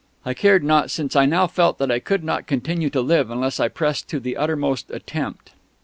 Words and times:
I 0.25 0.33
cared 0.33 0.63
not, 0.63 0.89
since 0.89 1.15
I 1.15 1.27
now 1.27 1.45
felt 1.45 1.77
that 1.77 1.91
I 1.91 1.99
could 1.99 2.23
not 2.23 2.47
continue 2.47 2.89
to 2.89 3.01
live 3.01 3.29
unless 3.29 3.59
I 3.59 3.67
pressed 3.67 4.09
to 4.09 4.19
the 4.19 4.35
uttermost 4.35 4.89
attempt. 4.89 5.51